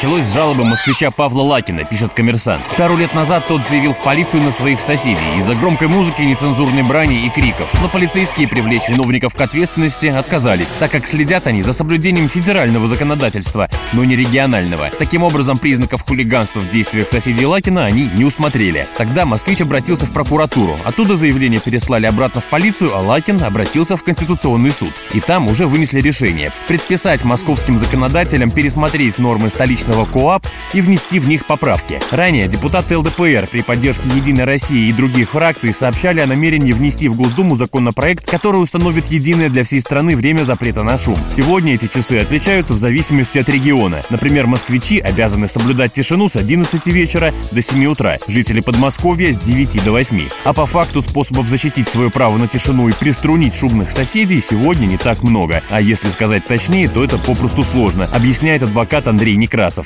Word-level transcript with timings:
Началось 0.00 0.24
с 0.24 0.32
жалобы 0.32 0.64
москвича 0.64 1.10
Павла 1.10 1.42
Лакина, 1.42 1.84
пишет 1.84 2.14
коммерсант. 2.14 2.64
Пару 2.78 2.96
лет 2.96 3.12
назад 3.12 3.46
тот 3.46 3.66
заявил 3.66 3.92
в 3.92 4.02
полицию 4.02 4.42
на 4.44 4.50
своих 4.50 4.80
соседей 4.80 5.36
из-за 5.36 5.54
громкой 5.54 5.88
музыки, 5.88 6.22
нецензурной 6.22 6.84
брани 6.84 7.26
и 7.26 7.28
криков. 7.28 7.70
Но 7.82 7.88
полицейские 7.90 8.48
привлечь 8.48 8.88
виновников 8.88 9.34
к 9.34 9.40
ответственности 9.42 10.06
отказались, 10.06 10.70
так 10.70 10.90
как 10.90 11.06
следят 11.06 11.46
они 11.46 11.60
за 11.60 11.74
соблюдением 11.74 12.30
федерального 12.30 12.88
законодательства, 12.88 13.68
но 13.92 14.02
не 14.02 14.16
регионального. 14.16 14.88
Таким 14.88 15.22
образом, 15.22 15.58
признаков 15.58 16.02
хулиганства 16.08 16.60
в 16.60 16.68
действиях 16.68 17.10
соседей 17.10 17.44
Лакина 17.44 17.84
они 17.84 18.08
не 18.14 18.24
усмотрели. 18.24 18.88
Тогда 18.96 19.26
москвич 19.26 19.60
обратился 19.60 20.06
в 20.06 20.14
прокуратуру. 20.14 20.78
Оттуда 20.82 21.14
заявление 21.14 21.60
переслали 21.60 22.06
обратно 22.06 22.40
в 22.40 22.46
полицию, 22.46 22.96
а 22.96 23.00
Лакин 23.00 23.42
обратился 23.44 23.98
в 23.98 24.02
Конституционный 24.02 24.70
суд. 24.70 24.94
И 25.12 25.20
там 25.20 25.46
уже 25.46 25.66
вынесли 25.66 26.00
решение 26.00 26.52
предписать 26.68 27.22
московским 27.22 27.78
законодателям 27.78 28.50
пересмотреть 28.50 29.18
нормы 29.18 29.50
столичного 29.50 29.89
столичного 29.90 30.04
КОАП 30.06 30.46
и 30.72 30.80
внести 30.80 31.18
в 31.18 31.28
них 31.28 31.46
поправки. 31.46 32.00
Ранее 32.10 32.46
депутаты 32.46 32.96
ЛДПР 32.96 33.48
при 33.50 33.62
поддержке 33.62 34.08
«Единой 34.14 34.44
России» 34.44 34.88
и 34.88 34.92
других 34.92 35.30
фракций 35.30 35.72
сообщали 35.72 36.20
о 36.20 36.26
намерении 36.26 36.72
внести 36.72 37.08
в 37.08 37.16
Госдуму 37.16 37.56
законопроект, 37.56 38.28
который 38.28 38.62
установит 38.62 39.08
единое 39.08 39.48
для 39.48 39.64
всей 39.64 39.80
страны 39.80 40.16
время 40.16 40.44
запрета 40.44 40.82
на 40.82 40.96
шум. 40.96 41.16
Сегодня 41.32 41.74
эти 41.74 41.86
часы 41.86 42.18
отличаются 42.18 42.74
в 42.74 42.78
зависимости 42.78 43.38
от 43.38 43.48
региона. 43.48 44.02
Например, 44.10 44.46
москвичи 44.46 45.00
обязаны 45.00 45.48
соблюдать 45.48 45.92
тишину 45.92 46.28
с 46.28 46.36
11 46.36 46.86
вечера 46.86 47.34
до 47.50 47.60
7 47.60 47.84
утра, 47.86 48.18
жители 48.28 48.60
Подмосковья 48.60 49.32
с 49.32 49.40
9 49.40 49.84
до 49.84 49.92
8. 49.92 50.28
А 50.44 50.52
по 50.52 50.66
факту 50.66 51.02
способов 51.02 51.48
защитить 51.48 51.88
свое 51.88 52.10
право 52.10 52.36
на 52.36 52.46
тишину 52.46 52.88
и 52.88 52.92
приструнить 52.92 53.54
шумных 53.54 53.90
соседей 53.90 54.40
сегодня 54.40 54.86
не 54.86 54.96
так 54.96 55.22
много. 55.22 55.62
А 55.68 55.80
если 55.80 56.10
сказать 56.10 56.44
точнее, 56.46 56.88
то 56.88 57.02
это 57.02 57.18
попросту 57.18 57.62
сложно, 57.62 58.08
объясняет 58.12 58.62
адвокат 58.62 59.08
Андрей 59.08 59.36
Некрасов. 59.36 59.79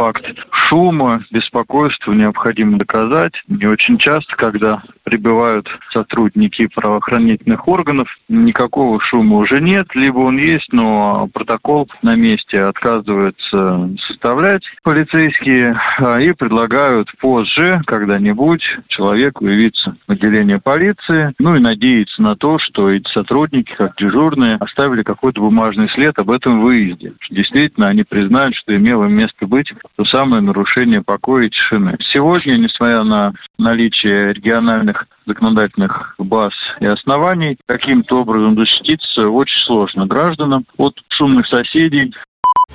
Факт 0.00 0.24
шума, 0.50 1.26
беспокойства 1.30 2.12
необходимо 2.12 2.78
доказать. 2.78 3.34
Не 3.48 3.66
очень 3.66 3.98
часто, 3.98 4.34
когда 4.34 4.82
прибывают 5.10 5.68
сотрудники 5.92 6.68
правоохранительных 6.68 7.66
органов, 7.66 8.08
никакого 8.28 9.00
шума 9.00 9.38
уже 9.38 9.60
нет, 9.60 9.88
либо 9.94 10.18
он 10.18 10.38
есть, 10.38 10.72
но 10.72 11.28
протокол 11.32 11.88
на 12.02 12.14
месте 12.14 12.60
отказывается 12.60 13.90
составлять 14.06 14.62
полицейские 14.84 15.76
а, 15.98 16.20
и 16.20 16.32
предлагают 16.32 17.10
позже 17.18 17.82
когда-нибудь 17.86 18.78
человеку 18.86 19.46
явиться 19.46 19.96
в 20.06 20.12
отделение 20.12 20.60
полиции, 20.60 21.34
ну 21.40 21.56
и 21.56 21.58
надеяться 21.58 22.22
на 22.22 22.36
то, 22.36 22.60
что 22.60 22.88
эти 22.88 23.10
сотрудники, 23.10 23.74
как 23.76 23.96
дежурные, 23.96 24.56
оставили 24.60 25.02
какой-то 25.02 25.40
бумажный 25.40 25.88
след 25.88 26.16
об 26.20 26.30
этом 26.30 26.60
выезде. 26.62 27.14
Действительно, 27.30 27.88
они 27.88 28.04
признают, 28.04 28.54
что 28.54 28.76
имело 28.76 29.06
место 29.06 29.46
быть 29.46 29.72
то 29.96 30.04
самое 30.04 30.40
нарушение 30.40 31.02
покоя 31.02 31.46
и 31.46 31.50
тишины. 31.50 31.96
Сегодня, 32.00 32.56
несмотря 32.56 33.02
на 33.02 33.32
наличие 33.58 34.32
региональных 34.32 34.99
законодательных 35.26 36.14
баз 36.18 36.52
и 36.80 36.86
оснований, 36.86 37.58
каким-то 37.66 38.20
образом 38.22 38.58
защититься 38.58 39.28
очень 39.28 39.60
сложно 39.60 40.06
гражданам 40.06 40.66
от 40.76 40.94
шумных 41.08 41.46
соседей, 41.46 42.12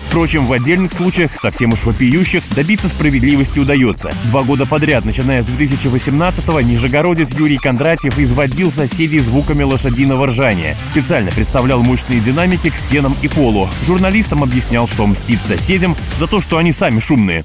Впрочем, 0.09 0.46
в 0.46 0.53
отдельных 0.53 0.94
случаях, 0.94 1.31
совсем 1.34 1.74
уж 1.74 1.84
вопиющих, 1.84 2.44
добиться 2.56 2.88
справедливости 2.88 3.59
удается. 3.59 4.12
Два 4.25 4.44
года 4.44 4.66
подряд, 4.66 5.03
начиная 5.03 5.41
с 5.41 5.46
2018-го, 5.46 6.62
нижегородец 6.62 7.34
Юрий 7.34 7.58
Кондратьев 7.58 8.18
изводил 8.18 8.72
соседей 8.72 9.19
звуками 9.19 9.64
лошадиного 9.64 10.28
ржания. 10.28 10.75
Специально 10.84 11.31
представлял 11.31 11.81
мощные 11.81 12.19
динамики 12.19 12.69
к 12.69 12.78
стенам 12.78 13.14
и 13.22 13.28
полу. 13.28 13.69
Журналистам 13.85 14.44
объяснял, 14.44 14.88
что 14.88 15.06
мстит 15.06 15.41
соседям 15.41 15.96
за 16.18 16.28
то, 16.28 16.40
что 16.40 16.58
они 16.58 16.72
сами 16.72 17.00
шумные. 17.00 17.44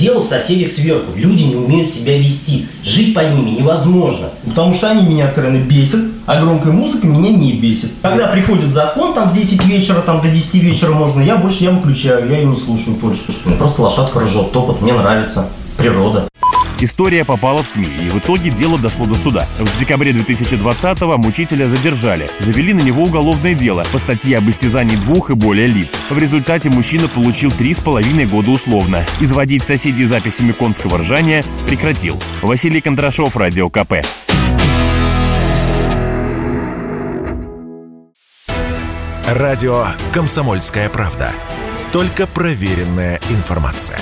Дело 0.00 0.22
в 0.22 0.24
соседях 0.24 0.70
сверху. 0.70 1.12
Люди 1.14 1.42
не 1.42 1.56
умеют 1.56 1.90
себя 1.90 2.16
вести. 2.16 2.66
Жить 2.82 3.14
по 3.14 3.20
ними 3.20 3.50
невозможно. 3.50 4.30
Потому 4.46 4.72
что 4.72 4.90
они 4.90 5.06
меня 5.06 5.26
откровенно 5.26 5.62
бесят, 5.62 6.00
а 6.24 6.40
громкая 6.40 6.72
музыка 6.72 7.06
меня 7.06 7.30
не 7.30 7.52
бесит. 7.52 7.90
Когда 8.00 8.28
приходит 8.28 8.70
закон, 8.70 9.12
там 9.12 9.28
в 9.28 9.34
10 9.34 9.62
вечера, 9.66 10.00
там 10.00 10.22
до 10.22 10.28
10 10.28 10.54
вечера 10.54 10.92
можно, 10.92 11.20
я 11.20 11.36
больше 11.36 11.64
я 11.64 11.72
выключаю, 11.72 12.30
я 12.30 12.38
ее 12.38 12.46
не 12.46 12.56
слушаю 12.56 12.96
больше. 12.96 13.20
Просто 13.58 13.82
лошадка 13.82 14.20
ржет, 14.20 14.52
топот, 14.52 14.80
мне 14.80 14.94
нравится. 14.94 15.50
Природа. 15.76 16.26
История 16.82 17.26
попала 17.26 17.62
в 17.62 17.68
СМИ, 17.68 18.06
и 18.06 18.08
в 18.08 18.18
итоге 18.18 18.50
дело 18.50 18.78
дошло 18.78 19.04
до 19.04 19.14
суда. 19.14 19.46
В 19.58 19.78
декабре 19.78 20.12
2020-го 20.12 21.18
мучителя 21.18 21.66
задержали. 21.66 22.30
Завели 22.38 22.72
на 22.72 22.80
него 22.80 23.04
уголовное 23.04 23.52
дело 23.52 23.84
по 23.92 23.98
статье 23.98 24.38
об 24.38 24.48
истязании 24.48 24.96
двух 24.96 25.28
и 25.28 25.34
более 25.34 25.66
лиц. 25.66 25.98
В 26.08 26.16
результате 26.16 26.70
мужчина 26.70 27.06
получил 27.06 27.52
три 27.52 27.74
с 27.74 27.80
половиной 27.80 28.26
года 28.26 28.50
условно. 28.50 29.04
Изводить 29.20 29.62
соседей 29.62 30.04
записями 30.04 30.52
конского 30.52 30.98
ржания 30.98 31.44
прекратил. 31.66 32.18
Василий 32.40 32.80
Кондрашов, 32.80 33.36
Радио 33.36 33.68
КП. 33.68 33.96
Радио 39.26 39.86
«Комсомольская 40.12 40.88
правда». 40.88 41.32
Только 41.92 42.26
проверенная 42.26 43.20
информация. 43.28 43.98